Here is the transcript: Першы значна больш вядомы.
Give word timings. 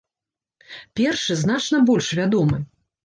Першы 0.99 1.37
значна 1.43 1.83
больш 1.91 2.07
вядомы. 2.21 2.57